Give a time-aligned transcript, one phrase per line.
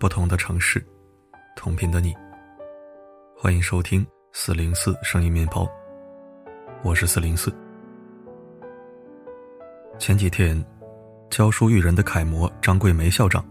[0.00, 0.82] 不同的城市，
[1.56, 2.14] 同频的你。
[3.36, 5.68] 欢迎收听四零四声音面包，
[6.82, 7.52] 我是四零四。
[9.98, 10.64] 前几天，
[11.28, 13.44] 教书育人的楷模张桂梅校长，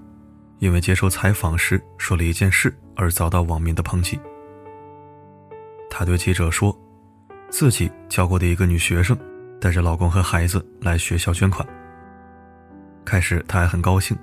[0.59, 4.19] 因为接受采访时说了一件事而遭到网民的抨击。
[5.89, 6.77] 她对记者说，
[7.49, 9.17] 自己教过的一个女学生，
[9.59, 11.67] 带着老公和孩子来学校捐款。
[13.05, 14.17] 开始她还很高兴，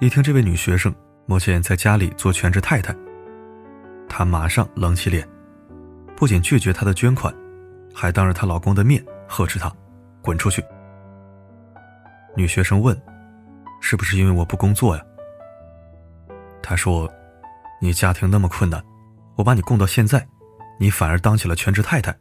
[0.00, 0.94] 一听这位女学生。
[1.26, 2.92] 目前在家里做全职太太，
[4.08, 5.28] 她马上冷起脸，
[6.16, 7.32] 不仅拒绝她的捐款，
[7.94, 9.72] 还当着她老公的面呵斥她
[10.22, 10.64] ：“滚出去！”
[12.34, 13.00] 女学生问
[13.80, 15.02] ：“是不是因为我不工作呀？”
[16.70, 17.10] 他说
[17.82, 18.80] ：“你家庭那么困难，
[19.34, 20.24] 我把你供到现在，
[20.78, 22.16] 你反而当起了全职太太。”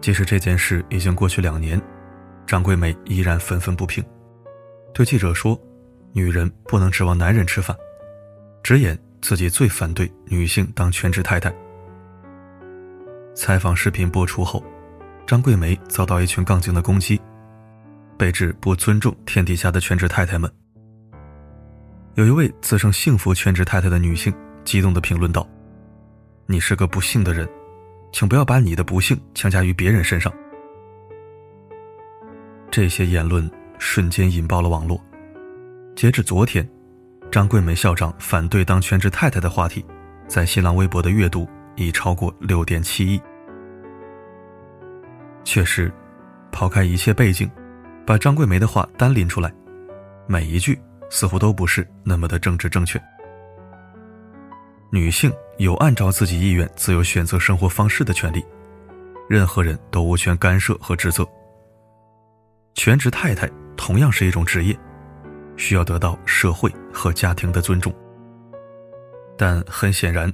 [0.00, 1.82] 即使这件事已经过去两年，
[2.46, 4.04] 张桂梅依然愤愤不平，
[4.94, 5.60] 对记者说。
[6.12, 7.76] 女人不能指望男人吃饭，
[8.64, 11.52] 直言自己最反对女性当全职太太。
[13.34, 14.64] 采访视频播出后，
[15.24, 17.20] 张桂梅遭到一群杠精的攻击，
[18.16, 20.48] 被指不尊重天底下的全职太太们。
[22.14, 25.48] 有一位自称幸福全职太太的女性激动地评论道
[26.46, 27.48] ：“你是个不幸的人，
[28.12, 30.32] 请不要把你的不幸强加于别人身上。”
[32.70, 35.00] 这些言论瞬间引爆了网络。
[35.94, 36.68] 截至昨天，
[37.30, 39.84] 张桂梅校长反对当全职太太的话题，
[40.26, 43.20] 在新浪微博的阅读已超过六点七亿。
[45.44, 45.92] 确实，
[46.50, 47.48] 抛开一切背景，
[48.04, 49.52] 把张桂梅的话单拎出来，
[50.26, 50.78] 每一句
[51.10, 52.98] 似乎都不是那么的政治正确。
[54.90, 58.42] 女性有按照自己意愿自由选择生活方式的权利，
[59.28, 61.28] 任何人都无权干涉和指责。
[62.74, 64.74] 全职太太同样是一种职业。
[65.56, 67.94] 需要得到社会和家庭的尊重，
[69.36, 70.32] 但很显然，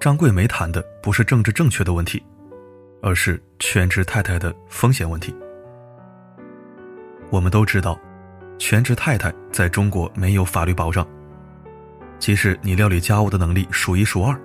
[0.00, 2.24] 张桂梅谈的不是政治正确的问题，
[3.02, 5.34] 而是全职太太的风险问题。
[7.28, 8.00] 我们都知道，
[8.60, 11.04] 全职太太在中国没有法律保障，
[12.18, 14.38] 即使你料理家务的能力数一数二，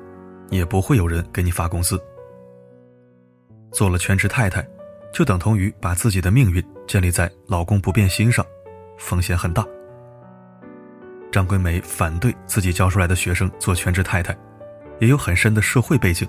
[0.49, 2.01] 也不会有人给你发工资。
[3.73, 4.65] 做了全职太太，
[5.13, 8.43] 就等同于把自己的命运建立在老公不变心上，
[8.97, 9.67] 风险很大。
[11.29, 14.35] 张桂梅反对自己教出来的学生做全职太太，
[14.99, 16.25] 也有很深的社会背景。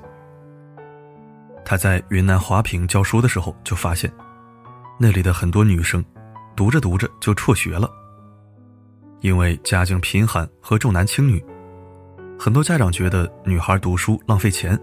[1.65, 4.13] 她在云南华坪教书的时候就发现，
[4.99, 6.05] 那里的很多女生，
[6.57, 7.91] 读着读着就辍学了。
[9.21, 11.45] 因为家境贫寒和重男轻女，
[12.39, 14.79] 很多家长觉得女孩读书浪费钱，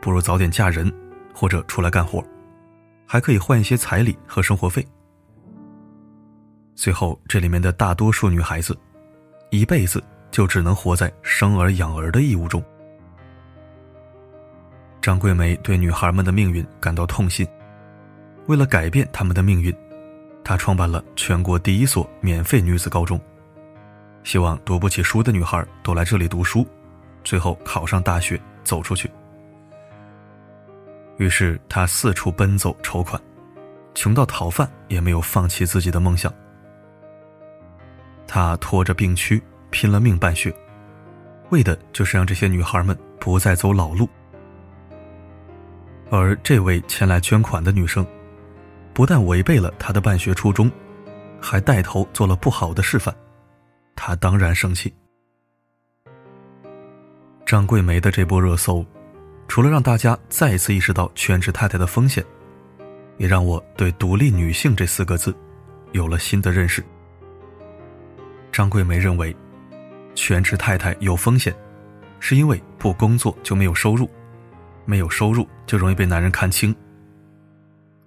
[0.00, 0.90] 不如早点嫁人
[1.34, 2.24] 或者出来干活，
[3.06, 4.86] 还可以换一些彩礼和生活费。
[6.74, 8.78] 最后，这里面的大多数女孩子。
[9.50, 10.00] 一辈子
[10.30, 12.62] 就只能活在生儿养儿的义务中。
[15.02, 17.44] 张桂梅对女孩们的命运感到痛心，
[18.46, 19.74] 为了改变她们的命运，
[20.42, 23.20] 她创办了全国第一所免费女子高中，
[24.24, 26.66] 希望读不起书的女孩都来这里读书，
[27.22, 29.10] 最后考上大学走出去。
[31.18, 33.20] 于是她四处奔走筹款，
[33.94, 36.32] 穷到讨饭也没有放弃自己的梦想。
[38.26, 40.54] 他拖着病躯，拼了命办学，
[41.50, 44.08] 为的就是让这些女孩们不再走老路。
[46.10, 48.06] 而这位前来捐款的女生，
[49.00, 50.70] 不但违背了他的办学初衷，
[51.40, 53.14] 还带头做了不好的示范，
[53.96, 54.92] 他当然生气。
[57.46, 58.84] 张桂梅的这波热搜，
[59.48, 62.22] 除了让大家再一次意识到全职太太的风险，
[63.16, 65.34] 也让我对“独立女性”这四个字
[65.92, 66.84] 有了新的认识。
[68.52, 69.34] 张桂梅认为，
[70.14, 71.56] 全职太太有风险，
[72.18, 74.06] 是因为不工作就没有收入，
[74.84, 76.76] 没有收入就容易被男人看轻。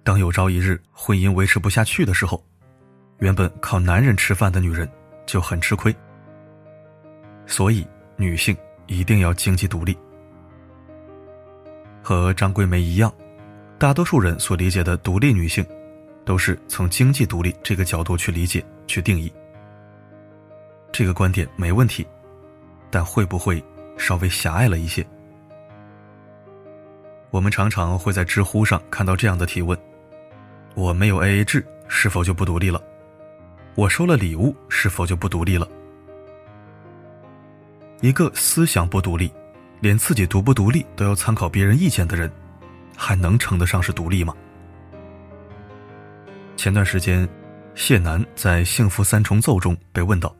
[0.04, 2.44] 当有朝一日婚姻维持不下去的时候，
[3.20, 4.86] 原本靠男人吃饭的女人
[5.24, 5.94] 就很吃亏。
[7.46, 7.86] 所以，
[8.16, 8.54] 女性
[8.86, 9.96] 一定要经济独立。
[12.02, 13.10] 和张桂梅一样，
[13.78, 15.64] 大多数人所理解的独立女性，
[16.22, 19.32] 都是从经济独立这个角度去理解、去定义。
[20.92, 22.06] 这个观点没问题，
[22.90, 23.64] 但会不会
[23.96, 25.04] 稍微狭隘了一些？
[27.30, 29.76] 我们常常会在知乎上看到这样的提问
[30.74, 32.82] ：“我没有 AA 制，是否就不独立了？
[33.74, 35.68] 我收了礼物，是否就不独立了？”
[38.02, 39.32] 一个思想不独立，
[39.80, 42.30] 连自己独不独立都要参考别人意见的人，
[42.96, 44.34] 还能称得上是独立吗？
[46.56, 47.28] 前段时间，
[47.74, 50.34] 谢楠在《幸福三重奏》中被问到：“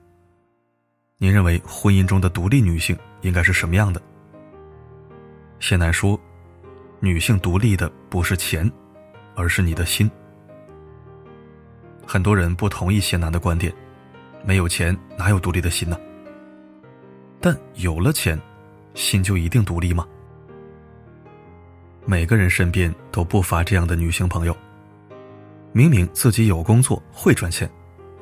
[1.19, 4.01] 您认为婚姻中的独立女性应该是什么样的？”
[5.59, 6.21] 谢楠说
[7.01, 8.71] ：“女性独立的不是钱，
[9.35, 10.11] 而是你的心。”
[12.07, 13.73] 很多人不同意谢楠的观点，
[14.45, 15.99] 没有钱哪有独立的心呢？
[17.41, 18.41] 但有了钱，
[18.95, 20.07] 心就一定独立吗？
[22.07, 24.57] 每个人身边都不乏这样的女性朋友，
[25.73, 27.69] 明明自己有工作会赚钱，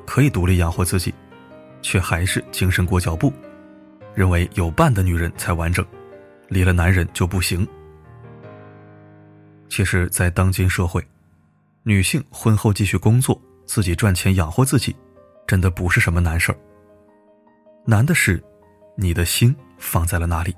[0.05, 1.13] 可以独立养活自己，
[1.81, 3.31] 却还是精神裹脚布，
[4.13, 5.85] 认为有伴的女人才完整，
[6.47, 7.67] 离了男人就不行。
[9.69, 11.05] 其实，在当今社会，
[11.83, 13.39] 女性婚后继续工作。
[13.65, 14.95] 自己赚钱养活自己，
[15.47, 16.57] 真的不是什么难事儿。
[17.85, 18.41] 难的是，
[18.95, 20.55] 你的心放在了哪里？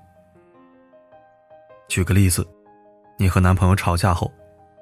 [1.87, 2.47] 举个例子，
[3.17, 4.31] 你和男朋友吵架后，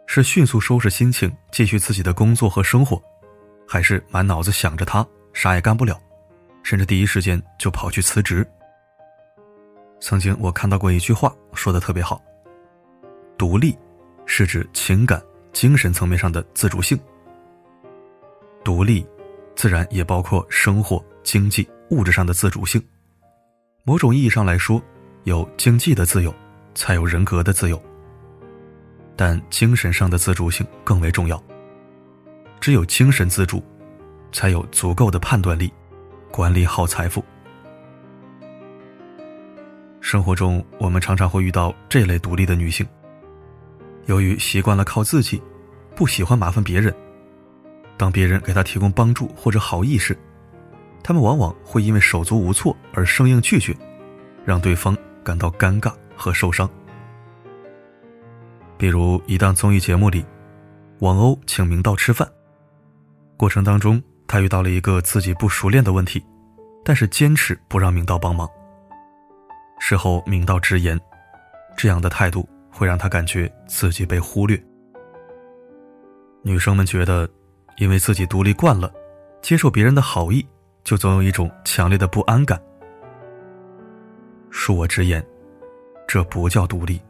[0.07, 3.01] 是迅速收拾心情继续自己的工作和生活，
[3.67, 5.99] 还是满脑子想着他啥也干不了，
[6.63, 8.45] 甚至第一时间就跑去辞职？
[9.99, 12.21] 曾经我看到过一句话，说的特别好：
[13.37, 13.77] 独立，
[14.25, 15.21] 是指情感、
[15.53, 16.99] 精神层面上的自主性。
[18.63, 19.05] 独立，
[19.55, 22.81] 自然也包括生活、经济、物质上的自主性。
[23.83, 24.81] 某种意义上来说，
[25.23, 26.33] 有经济的自由，
[26.73, 27.81] 才有人格的自由。
[29.15, 31.41] 但精神上的自主性更为重要。
[32.59, 33.61] 只有精神自主，
[34.31, 35.71] 才有足够的判断力，
[36.31, 37.23] 管理好财富。
[39.99, 42.87] 生活中，我们常常会遇到这类独立的女性。
[44.05, 45.41] 由于习惯了靠自己，
[45.95, 46.93] 不喜欢麻烦别人。
[47.97, 50.17] 当别人给他提供帮助或者好意时，
[51.03, 53.75] 他们往往会因为手足无措而生硬拒绝，
[54.43, 56.69] 让对方感到尴尬和受伤。
[58.77, 60.25] 比如一档综艺节目里，
[60.99, 62.27] 王鸥请明道吃饭，
[63.37, 66.21] 过程当中他遇到了一个自己不熟练的问题，
[66.83, 68.49] 但是坚持不让明道帮忙。
[69.79, 70.99] 事后明道直言，
[71.77, 74.61] 这样的态度会让他感觉自己被忽略。
[76.41, 77.29] 女生们觉得。
[77.77, 78.91] 因为自己独立惯了，
[79.41, 80.45] 接受别人的好意，
[80.83, 82.61] 就总有一种强烈的不安感。
[84.51, 85.25] 恕我直言，
[86.07, 87.01] 这不叫独立，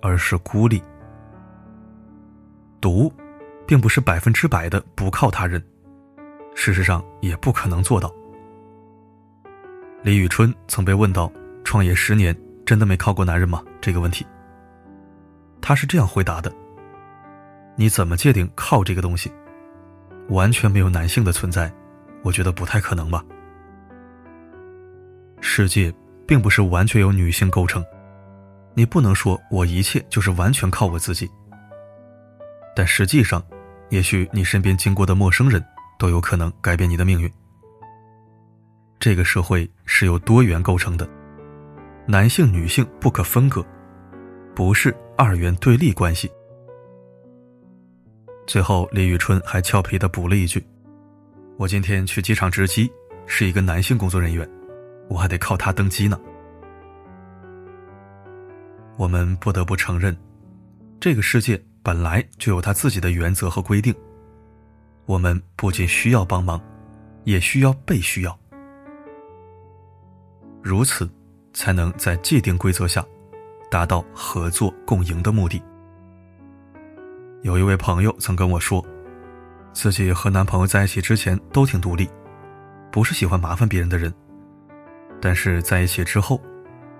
[0.00, 0.82] 而是孤立。
[2.80, 3.12] 独，
[3.66, 5.62] 并不是百分之百的不靠他人，
[6.54, 8.12] 事实上也不可能做到。
[10.02, 11.32] 李宇春曾被问到
[11.62, 13.62] 创业十年真的没靠过男人吗？
[13.80, 14.26] 这个问题，
[15.60, 16.52] 他是这样回答的
[17.76, 19.30] ：“你怎么界定靠这个东西？”
[20.28, 21.72] 完全没有男性的存在，
[22.22, 23.24] 我觉得不太可能吧。
[25.40, 25.92] 世界
[26.26, 27.84] 并不是完全由女性构成，
[28.74, 31.28] 你不能说我一切就是完全靠我自己。
[32.74, 33.42] 但实际上，
[33.90, 35.62] 也许你身边经过的陌生人
[35.98, 37.30] 都有可能改变你的命运。
[38.98, 41.06] 这个社会是由多元构成的，
[42.06, 43.66] 男性女性不可分割，
[44.54, 46.30] 不是二元对立关系。
[48.46, 50.62] 最后，李宇春还俏皮的补了一句
[51.56, 52.90] ：“我今天去机场值机，
[53.24, 54.48] 是一个男性工作人员，
[55.08, 56.20] 我还得靠他登机呢。”
[58.98, 60.14] 我们不得不承认，
[61.00, 63.94] 这个世界本来就有他自己的原则和规定。
[65.06, 66.60] 我们不仅需要帮忙，
[67.24, 68.38] 也需要被需要，
[70.60, 71.08] 如此，
[71.54, 73.04] 才能在既定规则下，
[73.70, 75.62] 达到合作共赢的目的。
[77.42, 78.84] 有一位朋友曾跟我说，
[79.72, 82.08] 自己和男朋友在一起之前都挺独立，
[82.92, 84.14] 不是喜欢麻烦别人的人，
[85.20, 86.40] 但是在一起之后，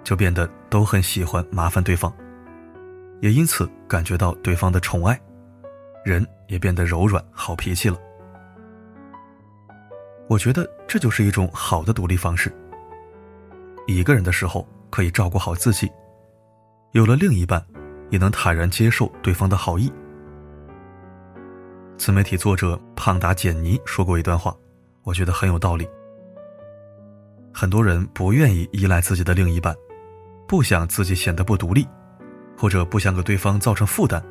[0.02, 2.12] 就变得都很喜欢麻烦对方，
[3.20, 5.18] 也因此感觉到对方的宠爱，
[6.04, 7.96] 人也变得柔软好脾气了。
[10.28, 12.52] 我觉得这就是一种好的独立方式。
[13.86, 15.88] 一个人的时候可以照顾好自己，
[16.90, 17.64] 有了另一半，
[18.10, 19.92] 也能坦然接受对方的好意。
[21.96, 24.54] 自媒体作者胖达简尼说过一段话，
[25.04, 25.88] 我觉得很有道理。
[27.52, 29.74] 很多人不愿意依赖自己的另一半，
[30.48, 31.86] 不想自己显得不独立，
[32.56, 34.22] 或者不想给对方造成负担，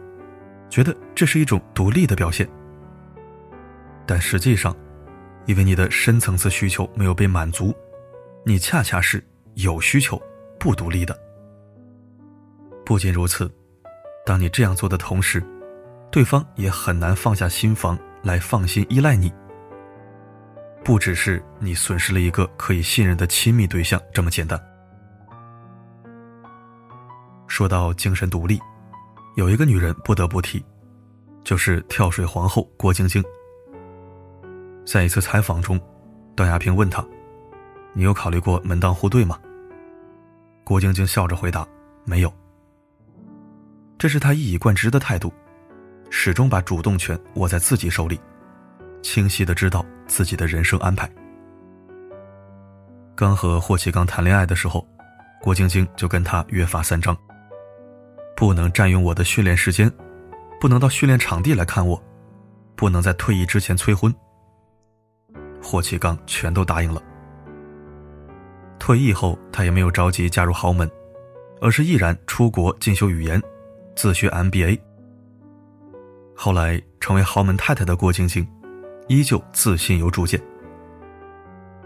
[0.69, 2.49] 觉得这是一种独立的表现。
[4.05, 4.75] 但实际上，
[5.45, 7.73] 因为你的深层次需求没有被满足，
[8.43, 10.21] 你恰恰是有需求
[10.59, 11.17] 不独立的。
[12.85, 13.49] 不仅如此，
[14.25, 15.41] 当你这样做的同时，
[16.11, 19.31] 对方也很难放下心防来放心依赖你。
[20.83, 24.59] 不只是你损失了一个可以信任的亲密对象这么简单，
[27.47, 28.59] 说到精神独立，
[29.35, 30.63] 有一个女人不得不提，
[31.43, 33.23] 就是跳水皇后郭晶晶。
[34.83, 35.79] 在一次采访中，
[36.35, 37.05] 段亚萍问她
[37.93, 39.39] ：“你有考虑过门当户对吗？”
[40.65, 41.65] 郭晶晶笑着回答
[42.03, 42.33] ：“没有。”
[43.99, 45.31] 这是她一以贯之的态度，
[46.13, 48.19] 始终把主动权握在自己手里，
[49.01, 51.09] 清晰的知道自己的人生安排。
[53.15, 54.85] 刚和霍启刚谈恋爱的时候，
[55.41, 57.17] 郭晶晶就跟他约法三章：
[58.35, 59.89] 不能占用我的训练时间，
[60.59, 61.99] 不能到训练场地来看我，
[62.75, 64.13] 不能在退役之前催婚。
[65.63, 67.01] 霍启刚全都答应了。
[68.77, 70.91] 退役后，他也没有着急嫁入豪门，
[71.61, 73.41] 而是毅然出国进修语言，
[73.95, 74.77] 自学 MBA。
[76.43, 78.47] 后来成为豪门太太的郭晶晶，
[79.07, 80.41] 依旧自信有主见。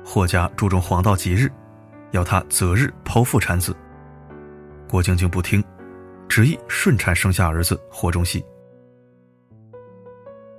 [0.01, 1.51] 霍家注重黄道吉日，
[2.11, 3.75] 要他择日剖腹产子。
[4.87, 5.61] 郭晶晶不听，
[6.29, 8.41] 执意顺产生下儿子霍中熙。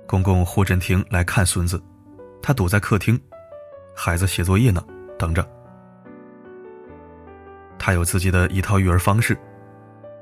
[0.05, 1.81] 公公霍震霆来看孙子，
[2.39, 3.19] 他堵在客厅，
[3.95, 4.85] 孩子写作业呢，
[5.17, 5.43] 等着。
[7.79, 9.35] 他有自己的一套育儿方式，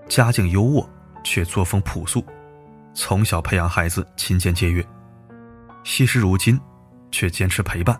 [0.08, 0.88] 家境优渥
[1.26, 2.24] 却作风朴素，
[2.96, 4.84] 从小培养孩子勤俭节约，
[5.84, 6.60] 惜时如金，
[7.12, 8.00] 却坚持陪伴。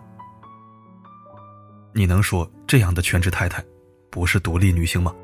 [1.92, 3.62] 你能说这样的全职太太，
[4.10, 5.14] 不是独立女性吗？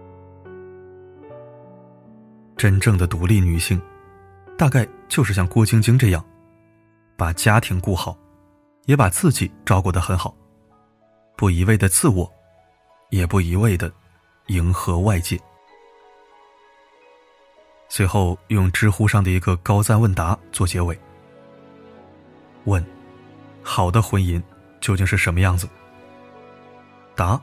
[2.55, 3.81] 真正的独立女性，
[4.59, 6.23] 大概就是像郭晶晶这样，
[7.17, 8.17] 把家庭顾好，
[8.85, 10.37] 也把自己照顾得很好，
[11.35, 12.31] 不一味的自我，
[13.09, 13.91] 也不一味的
[14.49, 15.41] 迎合外界。
[17.93, 20.99] 最后用知乎上的一个高赞问答做结尾：
[22.65, 22.83] 问，
[23.63, 24.43] 好的婚姻
[24.81, 25.69] 究竟是什么样子？
[27.15, 27.39] 答：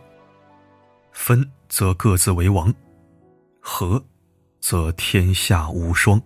[1.12, 2.74] 分则各自为王，
[3.60, 4.04] 合
[4.60, 6.20] 则天下无双。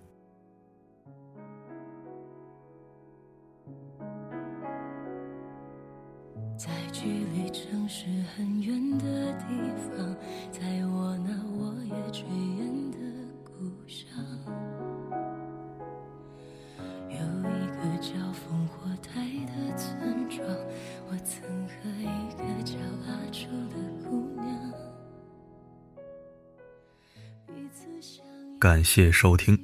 [28.63, 29.60] 感谢收听。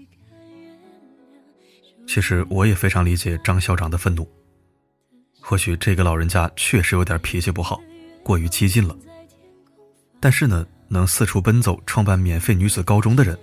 [2.06, 4.29] 其实我也非常理解张校长的愤怒。
[5.39, 7.79] 或许这个老人家确实有点脾气不好，
[8.22, 8.94] 过于激进了。
[10.20, 13.39] 但是呢，能四处奔走创办免费女子高中的人，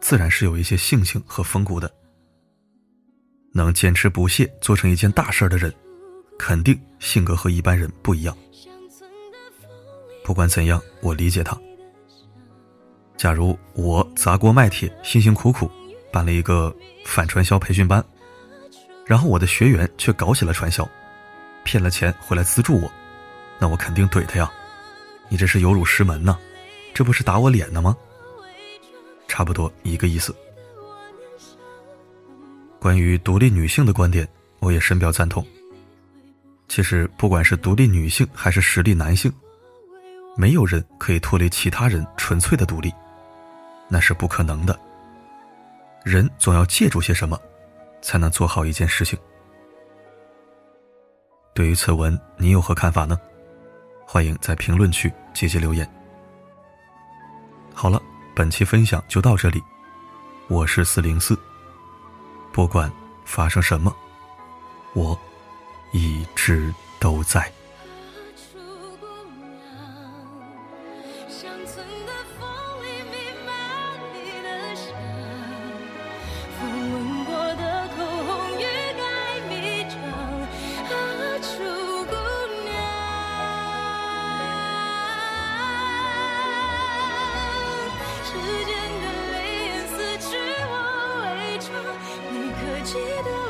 [0.00, 1.92] 自然是有一些性情和风骨的。
[3.52, 5.70] 能坚持不懈做成一件大事的人，
[6.38, 8.34] 肯定性格和一般人不一样。
[10.24, 11.54] 不管怎样，我理解他。
[13.16, 15.70] 假如我砸锅卖铁，辛辛苦苦
[16.12, 18.04] 办了一个反传销培训班，
[19.04, 20.86] 然后我的学员却搞起了传销。
[21.64, 22.92] 骗了钱回来资助我，
[23.58, 24.48] 那我肯定怼他呀！
[25.28, 26.38] 你这是有辱师门呢，
[26.94, 27.96] 这不是打我脸呢吗？
[29.26, 30.32] 差不多一个意思。
[32.78, 34.28] 关于独立女性的观点，
[34.60, 35.44] 我也深表赞同。
[36.68, 39.32] 其实，不管是独立女性还是实力男性，
[40.36, 42.92] 没有人可以脱离其他人纯粹的独立，
[43.88, 44.78] 那是不可能的。
[46.04, 47.40] 人总要借助些什么，
[48.00, 49.18] 才能做好一件事情。
[51.52, 53.18] 对于此文，你有何看法呢？
[54.06, 55.88] 欢迎在评论区积极留言。
[57.74, 58.00] 好了，
[58.34, 59.62] 本期分享就到这里，
[60.48, 61.36] 我是四零四。
[62.52, 62.90] 不管
[63.24, 63.94] 发生什么，
[64.94, 65.18] 我
[65.92, 67.52] 一直都在。
[92.86, 93.45] 记得